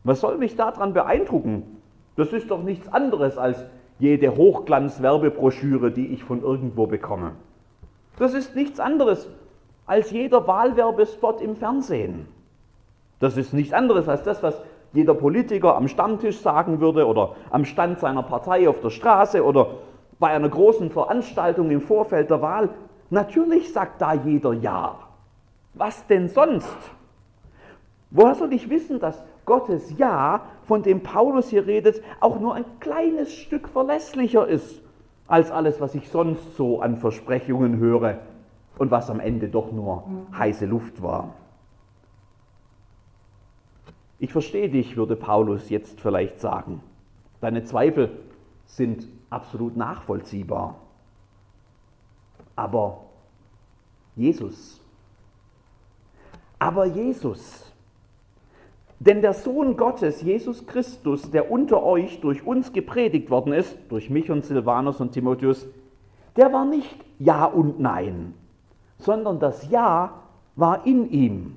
was 0.04 0.20
soll 0.20 0.38
mich 0.38 0.54
daran 0.54 0.92
beeindrucken? 0.92 1.82
Das 2.14 2.32
ist 2.32 2.52
doch 2.52 2.62
nichts 2.62 2.86
anderes 2.86 3.36
als 3.36 3.64
jede 3.98 4.36
Hochglanz-Werbebroschüre, 4.36 5.90
die 5.90 6.06
ich 6.06 6.22
von 6.22 6.40
irgendwo 6.40 6.86
bekomme. 6.86 7.32
Das 8.16 8.32
ist 8.32 8.54
nichts 8.54 8.78
anderes 8.78 9.28
als 9.86 10.12
jeder 10.12 10.46
Wahlwerbespot 10.46 11.40
im 11.40 11.56
Fernsehen. 11.56 12.28
Das 13.18 13.36
ist 13.36 13.52
nichts 13.52 13.72
anderes 13.72 14.08
als 14.08 14.22
das, 14.22 14.40
was 14.44 14.62
jeder 14.92 15.14
Politiker 15.14 15.74
am 15.74 15.88
Stammtisch 15.88 16.38
sagen 16.38 16.78
würde 16.78 17.08
oder 17.08 17.34
am 17.50 17.64
Stand 17.64 17.98
seiner 17.98 18.22
Partei 18.22 18.68
auf 18.68 18.78
der 18.78 18.90
Straße 18.90 19.44
oder 19.44 19.78
bei 20.18 20.28
einer 20.28 20.48
großen 20.48 20.90
Veranstaltung 20.90 21.70
im 21.70 21.80
Vorfeld 21.80 22.30
der 22.30 22.42
Wahl. 22.42 22.70
Natürlich 23.10 23.72
sagt 23.72 24.00
da 24.00 24.14
jeder 24.14 24.52
Ja. 24.52 24.98
Was 25.74 26.06
denn 26.06 26.28
sonst? 26.28 26.76
Woher 28.10 28.34
soll 28.34 28.52
ich 28.52 28.70
wissen, 28.70 29.00
dass 29.00 29.22
Gottes 29.44 29.96
Ja, 29.98 30.42
von 30.62 30.82
dem 30.82 31.02
Paulus 31.02 31.48
hier 31.48 31.66
redet, 31.66 32.02
auch 32.20 32.40
nur 32.40 32.54
ein 32.54 32.64
kleines 32.80 33.32
Stück 33.32 33.68
verlässlicher 33.68 34.46
ist 34.46 34.82
als 35.26 35.50
alles, 35.50 35.80
was 35.80 35.94
ich 35.94 36.08
sonst 36.08 36.56
so 36.56 36.80
an 36.80 36.96
Versprechungen 36.96 37.78
höre 37.78 38.18
und 38.78 38.90
was 38.90 39.10
am 39.10 39.20
Ende 39.20 39.48
doch 39.48 39.72
nur 39.72 40.04
heiße 40.36 40.66
Luft 40.66 41.02
war. 41.02 41.34
Ich 44.18 44.32
verstehe 44.32 44.68
dich, 44.68 44.96
würde 44.96 45.16
Paulus 45.16 45.70
jetzt 45.70 46.00
vielleicht 46.00 46.40
sagen. 46.40 46.82
Deine 47.40 47.62
Zweifel 47.64 48.10
sind 48.66 49.06
absolut 49.30 49.76
nachvollziehbar. 49.76 50.76
Aber 52.56 53.04
Jesus, 54.16 54.80
aber 56.58 56.86
Jesus, 56.86 57.72
denn 59.00 59.22
der 59.22 59.32
Sohn 59.32 59.76
Gottes, 59.76 60.22
Jesus 60.22 60.66
Christus, 60.66 61.30
der 61.30 61.50
unter 61.50 61.84
euch 61.84 62.20
durch 62.20 62.44
uns 62.44 62.72
gepredigt 62.72 63.30
worden 63.30 63.52
ist, 63.52 63.76
durch 63.90 64.10
mich 64.10 64.30
und 64.30 64.44
Silvanus 64.44 65.00
und 65.00 65.12
Timotheus, 65.12 65.66
der 66.36 66.52
war 66.52 66.64
nicht 66.64 66.96
Ja 67.18 67.44
und 67.44 67.78
Nein, 67.78 68.34
sondern 68.98 69.38
das 69.38 69.70
Ja 69.70 70.22
war 70.56 70.84
in 70.84 71.08
ihm. 71.10 71.56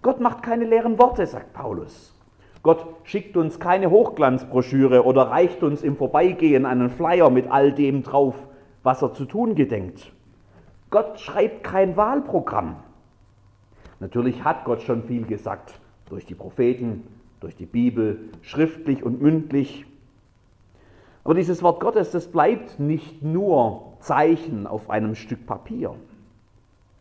Gott 0.00 0.20
macht 0.20 0.42
keine 0.42 0.64
leeren 0.64 0.98
Worte, 0.98 1.26
sagt 1.26 1.52
Paulus. 1.52 2.14
Gott 2.62 2.86
schickt 3.04 3.36
uns 3.36 3.60
keine 3.60 3.90
Hochglanzbroschüre 3.90 5.04
oder 5.04 5.30
reicht 5.30 5.62
uns 5.62 5.82
im 5.82 5.96
Vorbeigehen 5.96 6.66
einen 6.66 6.90
Flyer 6.90 7.30
mit 7.30 7.50
all 7.50 7.72
dem 7.72 8.02
drauf, 8.02 8.34
was 8.82 9.02
er 9.02 9.14
zu 9.14 9.24
tun 9.24 9.54
gedenkt. 9.54 10.12
Gott 10.90 11.20
schreibt 11.20 11.64
kein 11.64 11.96
Wahlprogramm. 11.96 12.76
Natürlich 14.00 14.44
hat 14.44 14.64
Gott 14.64 14.82
schon 14.82 15.04
viel 15.04 15.24
gesagt 15.24 15.80
durch 16.08 16.24
die 16.24 16.34
Propheten, 16.34 17.04
durch 17.40 17.56
die 17.56 17.66
Bibel, 17.66 18.30
schriftlich 18.42 19.02
und 19.02 19.20
mündlich. 19.20 19.86
Aber 21.24 21.34
dieses 21.34 21.62
Wort 21.62 21.80
Gottes, 21.80 22.10
das 22.10 22.28
bleibt 22.28 22.80
nicht 22.80 23.22
nur 23.22 23.92
Zeichen 24.00 24.66
auf 24.66 24.88
einem 24.88 25.14
Stück 25.14 25.46
Papier. 25.46 25.94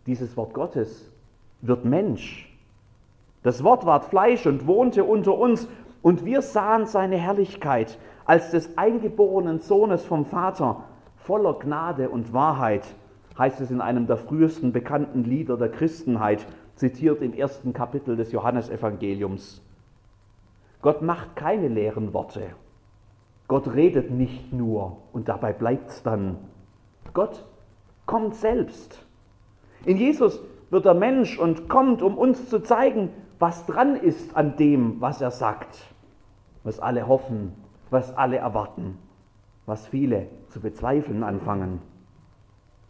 Dieses 0.05 0.35
Wort 0.35 0.53
Gottes 0.53 1.11
wird 1.61 1.85
Mensch. 1.85 2.46
Das 3.43 3.63
Wort 3.63 3.85
ward 3.85 4.05
Fleisch 4.05 4.45
und 4.45 4.67
wohnte 4.67 5.03
unter 5.03 5.37
uns 5.37 5.67
und 6.01 6.25
wir 6.25 6.41
sahen 6.41 6.85
seine 6.85 7.17
Herrlichkeit 7.17 7.97
als 8.25 8.51
des 8.51 8.77
eingeborenen 8.77 9.59
Sohnes 9.59 10.05
vom 10.05 10.25
Vater, 10.25 10.83
voller 11.15 11.53
Gnade 11.53 12.09
und 12.09 12.33
Wahrheit. 12.33 12.85
heißt 13.37 13.61
es 13.61 13.71
in 13.71 13.81
einem 13.81 14.07
der 14.07 14.17
frühesten 14.17 14.71
bekannten 14.71 15.23
Lieder 15.23 15.57
der 15.57 15.69
Christenheit, 15.69 16.45
zitiert 16.75 17.21
im 17.21 17.33
ersten 17.33 17.73
Kapitel 17.73 18.15
des 18.15 18.31
Johannesevangeliums. 18.31 19.61
Gott 20.81 21.01
macht 21.01 21.35
keine 21.35 21.67
leeren 21.67 22.13
Worte. 22.13 22.41
Gott 23.47 23.73
redet 23.73 24.11
nicht 24.11 24.53
nur 24.53 24.97
und 25.13 25.29
dabei 25.29 25.53
bleibt 25.53 25.89
es 25.89 26.03
dann. 26.03 26.37
Gott 27.13 27.45
kommt 28.05 28.35
selbst. 28.35 29.05
In 29.85 29.97
Jesus 29.97 30.41
wird 30.69 30.85
er 30.85 30.93
Mensch 30.93 31.39
und 31.39 31.69
kommt, 31.69 32.01
um 32.01 32.17
uns 32.17 32.49
zu 32.49 32.59
zeigen, 32.59 33.09
was 33.39 33.65
dran 33.65 33.95
ist 33.95 34.35
an 34.35 34.57
dem, 34.57 34.99
was 34.99 35.21
er 35.21 35.31
sagt, 35.31 35.77
was 36.63 36.79
alle 36.79 37.07
hoffen, 37.07 37.53
was 37.89 38.15
alle 38.15 38.37
erwarten, 38.37 38.97
was 39.65 39.87
viele 39.87 40.27
zu 40.49 40.59
bezweifeln 40.59 41.23
anfangen. 41.23 41.81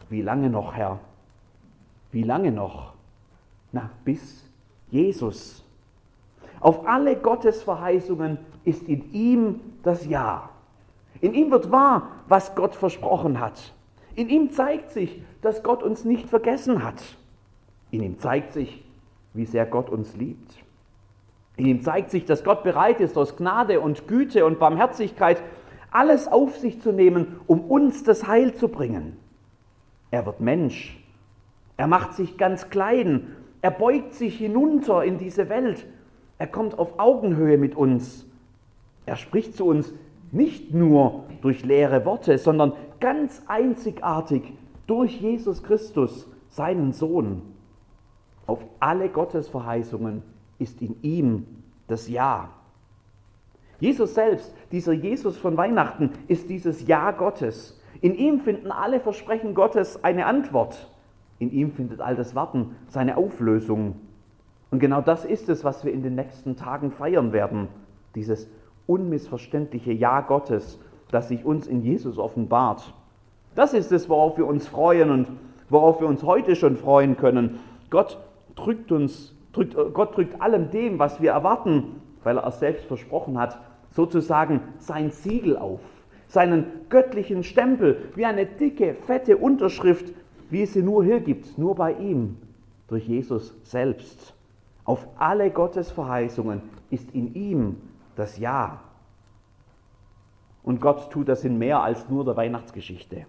Wie 0.10 0.22
lange 0.22 0.50
noch, 0.50 0.74
Herr? 0.74 1.00
Wie 2.12 2.24
lange 2.24 2.51
noch? 2.51 2.94
Na, 3.72 3.89
bis 4.06 4.50
Jesus. 4.89 5.63
Auf 6.60 6.88
alle 6.88 7.16
Gottes 7.18 7.62
Verheißungen 7.62 8.38
ist 8.63 8.88
in 8.88 9.12
ihm 9.13 9.60
das 9.84 10.06
Ja. 10.06 10.50
In 11.20 11.34
ihm 11.34 11.51
wird 11.51 11.72
wahr, 11.72 12.10
was 12.27 12.56
Gott 12.56 12.75
versprochen 12.75 13.39
hat. 13.39 13.74
In 14.16 14.30
ihm 14.30 14.51
zeigt 14.51 14.92
sich, 14.92 15.22
dass 15.42 15.62
Gott 15.62 15.84
uns 15.84 16.06
nicht 16.06 16.30
vergessen 16.30 16.84
hat. 16.84 17.01
In 17.92 18.01
ihm 18.01 18.20
zeigt 18.20 18.54
sich, 18.54 18.84
wie 19.38 19.46
sehr 19.46 19.65
Gott 19.65 19.89
uns 19.89 20.15
liebt. 20.15 20.53
In 21.56 21.65
ihm 21.65 21.82
zeigt 21.82 22.12
sich, 22.12 22.25
dass 22.25 22.44
Gott 22.44 22.63
bereit 22.63 23.00
ist, 23.00 23.17
aus 23.17 23.36
Gnade 23.38 23.79
und 23.79 24.08
Güte 24.08 24.46
und 24.46 24.60
Barmherzigkeit 24.60 25.41
alles 25.91 26.27
auf 26.27 26.58
sich 26.58 26.82
zu 26.82 26.91
nehmen, 26.91 27.39
um 27.48 27.62
uns 27.62 28.03
das 28.03 28.27
Heil 28.27 28.53
zu 28.53 28.67
bringen. 28.67 29.17
Er 30.12 30.25
wird 30.25 30.39
Mensch. 30.39 31.03
Er 31.77 31.88
macht 31.88 32.13
sich 32.13 32.38
ganz 32.38 32.70
klein. 32.70 33.36
Er 33.62 33.72
beugt 33.72 34.13
sich 34.13 34.38
hinunter 34.38 35.03
in 35.03 35.17
diese 35.17 35.50
Welt. 35.50 35.86
Er 36.38 36.48
kommt 36.48 36.77
auf 36.77 37.00
Augenhöhe 37.00 37.58
mit 37.58 37.75
uns. 37.75 38.25
Er 39.06 39.15
spricht 39.15 39.56
zu 39.56 39.65
uns 39.65 39.94
nicht 40.32 40.74
nur 40.74 41.24
durch 41.41 41.63
leere 41.63 42.06
Worte, 42.06 42.38
sondern 42.38 42.74
ganz 43.00 43.41
einzigartig 43.48 44.44
durch 44.86 45.20
Jesus 45.22 45.63
Christus, 45.63 46.27
seinen 46.50 46.94
Sohn. 46.94 47.41
Auf 48.48 48.60
alle 48.80 49.10
Gottesverheißungen 49.10 50.24
ist 50.58 50.82
in 50.82 50.96
ihm 51.04 51.46
das 51.88 52.08
Ja. 52.08 52.50
Jesus 53.80 54.16
selbst, 54.16 54.54
dieser 54.72 54.94
Jesus 54.94 55.38
von 55.38 55.56
Weihnachten, 55.56 56.12
ist 56.27 56.50
dieses 56.50 56.88
Ja 56.88 57.12
Gottes. 57.12 57.80
In 58.01 58.16
ihm 58.16 58.39
finden 58.39 58.72
alle 58.72 59.00
Versprechen 59.00 59.54
Gottes 59.54 60.04
eine 60.04 60.25
Antwort. 60.25 60.89
In 61.39 61.51
ihm 61.51 61.72
findet 61.72 62.01
all 62.01 62.16
das 62.16 62.34
Warten 62.34 62.75
seine 62.88 63.18
Auflösung. 63.18 63.96
Und 64.72 64.80
genau 64.80 65.01
das 65.01 65.25
ist 65.25 65.50
es, 65.50 65.63
was 65.63 65.86
wir 65.86 65.94
in 65.94 66.01
den 66.01 66.16
nächsten 66.16 66.56
Tagen 66.56 66.92
feiern 66.92 67.32
werden. 67.32 67.68
Dieses 68.16 68.48
unmissverständliche 68.88 69.92
Ja 69.92 70.22
Gottes, 70.22 70.80
das 71.12 71.27
sich 71.27 71.46
uns 71.46 71.68
in 71.68 71.84
Jesus 71.84 72.18
offenbart. 72.18 72.94
Das 73.56 73.74
ist 73.74 73.92
es, 73.92 74.10
worauf 74.10 74.38
wir 74.38 74.48
uns 74.48 74.68
freuen 74.68 75.10
und 75.12 75.27
worauf 75.70 76.00
wir 76.00 76.08
uns 76.08 76.24
heute 76.24 76.56
schon 76.56 76.77
freuen 76.77 77.18
können. 77.18 77.60
Gott 77.89 78.18
drückt 78.58 78.92
uns, 78.92 79.34
drückt, 79.54 79.76
Gott 79.94 80.18
drückt 80.18 80.42
allem 80.42 80.70
dem, 80.70 81.00
was 81.00 81.22
wir 81.22 81.32
erwarten, 81.32 82.02
weil 82.24 82.38
er 82.38 82.48
es 82.48 82.60
selbst 82.60 82.86
versprochen 82.86 83.40
hat, 83.40 83.58
sozusagen 83.92 84.62
sein 84.79 85.12
Siegel 85.12 85.58
auf 85.58 85.79
seinen 86.27 86.66
göttlichen 86.90 87.44
Stempel 87.44 88.10
wie 88.16 88.25
eine 88.25 88.46
dicke, 88.46 88.96
fette 89.05 89.38
Unterschrift, 89.38 90.14
wie 90.50 90.64
es 90.64 90.74
sie 90.74 90.84
nur 90.84 91.03
hier 91.03 91.20
gibt, 91.20 91.58
nur 91.58 91.75
bei 91.75 91.94
ihm, 91.94 92.38
durch 92.88 93.08
Jesus 93.08 93.55
selbst. 93.64 94.34
Auf 94.84 95.08
alle 95.18 95.51
Gottes 95.51 95.92
Verheißungen 95.92 96.62
ist 96.90 97.12
in 97.12 97.34
ihm 97.34 97.77
das 98.16 98.38
Ja. 98.38 98.79
Und 100.64 100.81
Gott 100.81 101.12
tut 101.12 101.29
das 101.29 101.44
in 101.46 101.58
mehr 101.58 101.81
als 101.81 102.10
nur 102.10 102.25
der 102.25 102.36
Weihnachtsgeschichte. 102.36 103.25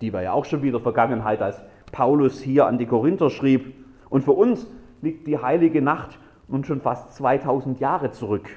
Die 0.00 0.12
war 0.12 0.22
ja 0.22 0.32
auch 0.32 0.44
schon 0.44 0.62
wieder 0.62 0.80
Vergangenheit, 0.80 1.42
als 1.42 1.60
Paulus 1.90 2.40
hier 2.40 2.66
an 2.66 2.78
die 2.78 2.86
Korinther 2.86 3.30
schrieb. 3.30 3.74
Und 4.12 4.22
für 4.22 4.32
uns 4.32 4.68
liegt 5.00 5.26
die 5.26 5.38
heilige 5.38 5.82
Nacht 5.82 6.20
nun 6.46 6.62
schon 6.62 6.80
fast 6.80 7.14
2000 7.14 7.80
Jahre 7.80 8.12
zurück. 8.12 8.48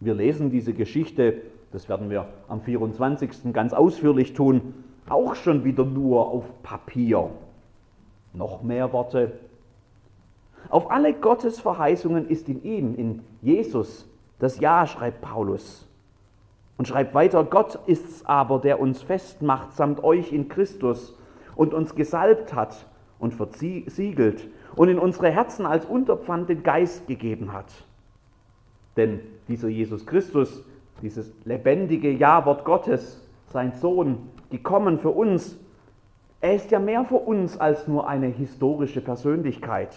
Wir 0.00 0.14
lesen 0.14 0.50
diese 0.50 0.72
Geschichte 0.72 1.42
das 1.72 1.88
werden 1.88 2.10
wir 2.10 2.26
am 2.48 2.60
24. 2.60 3.52
ganz 3.52 3.72
ausführlich 3.72 4.32
tun, 4.32 4.74
auch 5.08 5.34
schon 5.34 5.64
wieder 5.64 5.84
nur 5.84 6.28
auf 6.28 6.44
Papier. 6.62 7.30
Noch 8.32 8.62
mehr 8.62 8.92
Worte. 8.92 9.32
Auf 10.68 10.90
alle 10.90 11.14
Gottes 11.14 11.60
Verheißungen 11.60 12.28
ist 12.28 12.48
in 12.48 12.62
ihm, 12.62 12.94
in 12.96 13.22
Jesus, 13.40 14.08
das 14.38 14.60
Ja, 14.60 14.86
schreibt 14.86 15.20
Paulus. 15.20 15.86
Und 16.76 16.88
schreibt 16.88 17.14
weiter, 17.14 17.44
Gott 17.44 17.78
ist's 17.86 18.24
aber, 18.24 18.58
der 18.58 18.80
uns 18.80 19.02
festmacht 19.02 19.74
samt 19.74 20.02
euch 20.02 20.32
in 20.32 20.48
Christus 20.48 21.16
und 21.54 21.74
uns 21.74 21.94
gesalbt 21.94 22.54
hat 22.54 22.86
und 23.20 23.34
versiegelt 23.34 24.48
und 24.74 24.88
in 24.88 24.98
unsere 24.98 25.30
Herzen 25.30 25.66
als 25.66 25.84
Unterpfand 25.84 26.48
den 26.48 26.62
Geist 26.62 27.06
gegeben 27.06 27.52
hat. 27.52 27.70
Denn 28.96 29.20
dieser 29.46 29.68
Jesus 29.68 30.04
Christus 30.04 30.64
dieses 31.02 31.32
lebendige 31.44 32.10
Ja-Wort 32.10 32.64
Gottes, 32.64 33.26
sein 33.46 33.72
Sohn, 33.72 34.28
gekommen 34.50 34.98
für 34.98 35.10
uns, 35.10 35.56
er 36.40 36.54
ist 36.54 36.70
ja 36.70 36.78
mehr 36.78 37.04
für 37.04 37.16
uns 37.16 37.58
als 37.58 37.86
nur 37.86 38.08
eine 38.08 38.28
historische 38.28 39.00
Persönlichkeit. 39.00 39.94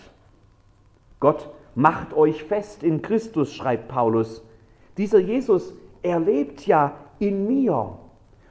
Gott 1.20 1.50
macht 1.76 2.14
euch 2.14 2.44
fest 2.44 2.84
in 2.84 3.02
Christus, 3.02 3.54
schreibt 3.54 3.88
Paulus. 3.88 4.44
Dieser 4.98 5.20
Jesus, 5.20 5.74
er 6.02 6.20
lebt 6.20 6.68
ja 6.68 6.94
in 7.20 7.48
mir. 7.48 7.98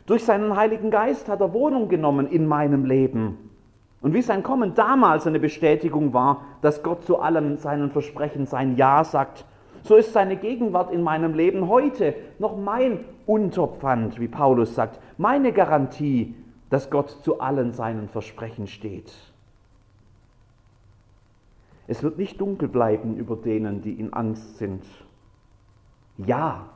Durch 0.06 0.24
seinen 0.24 0.56
Heiligen 0.56 0.90
Geist 0.90 1.28
hat 1.28 1.40
er 1.40 1.52
Wohnung 1.52 1.88
genommen 1.88 2.26
in 2.26 2.46
meinem 2.46 2.84
Leben. 2.84 3.50
Und 4.02 4.14
wie 4.14 4.22
sein 4.22 4.42
Kommen 4.42 4.74
damals 4.74 5.26
eine 5.26 5.38
Bestätigung 5.38 6.12
war, 6.12 6.42
dass 6.60 6.82
Gott 6.82 7.04
zu 7.04 7.20
allem 7.20 7.56
seinen 7.56 7.90
Versprechen 7.90 8.46
sein 8.46 8.76
Ja 8.76 9.04
sagt, 9.04 9.44
so 9.84 9.96
ist 9.96 10.12
seine 10.12 10.36
Gegenwart 10.36 10.92
in 10.92 11.02
meinem 11.02 11.34
Leben 11.34 11.68
heute 11.68 12.14
noch 12.38 12.56
mein 12.56 13.04
Unterpfand, 13.26 14.20
wie 14.20 14.28
Paulus 14.28 14.74
sagt, 14.74 15.00
meine 15.18 15.52
Garantie, 15.52 16.34
dass 16.70 16.90
Gott 16.90 17.10
zu 17.22 17.40
allen 17.40 17.72
seinen 17.72 18.08
Versprechen 18.08 18.66
steht. 18.66 19.12
Es 21.86 22.02
wird 22.02 22.18
nicht 22.18 22.40
dunkel 22.40 22.68
bleiben 22.68 23.16
über 23.16 23.36
denen, 23.36 23.82
die 23.82 23.92
in 23.92 24.12
Angst 24.12 24.58
sind. 24.58 24.84
Ja, 26.16 26.66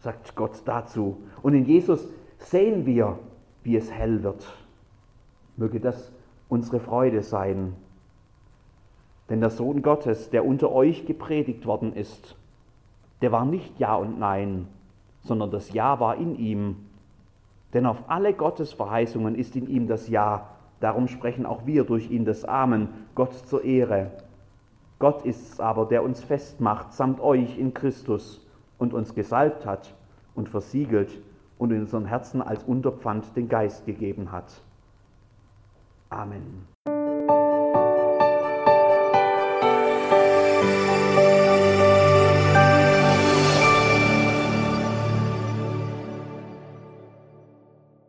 sagt 0.00 0.34
Gott 0.34 0.62
dazu. 0.64 1.18
Und 1.42 1.54
in 1.54 1.66
Jesus 1.66 2.08
sehen 2.38 2.86
wir, 2.86 3.18
wie 3.64 3.76
es 3.76 3.90
hell 3.90 4.22
wird. 4.22 4.46
Möge 5.56 5.80
das 5.80 6.11
unsere 6.52 6.80
Freude 6.80 7.22
sein. 7.22 7.72
Denn 9.30 9.40
der 9.40 9.48
Sohn 9.48 9.80
Gottes, 9.80 10.28
der 10.28 10.44
unter 10.44 10.70
euch 10.70 11.06
gepredigt 11.06 11.64
worden 11.64 11.94
ist, 11.94 12.36
der 13.22 13.32
war 13.32 13.46
nicht 13.46 13.78
Ja 13.78 13.94
und 13.94 14.18
Nein, 14.18 14.68
sondern 15.22 15.50
das 15.50 15.72
Ja 15.72 15.98
war 15.98 16.16
in 16.16 16.36
ihm. 16.38 16.76
Denn 17.72 17.86
auf 17.86 17.96
alle 18.08 18.34
Gottes 18.34 18.74
Verheißungen 18.74 19.34
ist 19.34 19.56
in 19.56 19.66
ihm 19.66 19.88
das 19.88 20.10
Ja. 20.10 20.50
Darum 20.80 21.08
sprechen 21.08 21.46
auch 21.46 21.64
wir 21.64 21.84
durch 21.84 22.10
ihn 22.10 22.26
das 22.26 22.44
Amen, 22.44 22.88
Gott 23.14 23.32
zur 23.32 23.64
Ehre. 23.64 24.10
Gott 24.98 25.24
ist 25.24 25.54
es 25.54 25.58
aber, 25.60 25.86
der 25.86 26.02
uns 26.02 26.22
festmacht, 26.22 26.92
samt 26.92 27.18
euch 27.20 27.56
in 27.56 27.72
Christus 27.72 28.46
und 28.78 28.92
uns 28.92 29.14
gesalbt 29.14 29.64
hat 29.64 29.94
und 30.34 30.50
versiegelt 30.50 31.18
und 31.56 31.70
in 31.70 31.80
unseren 31.80 32.04
Herzen 32.04 32.42
als 32.42 32.62
Unterpfand 32.64 33.34
den 33.36 33.48
Geist 33.48 33.86
gegeben 33.86 34.32
hat. 34.32 34.52
Amen. 36.12 36.71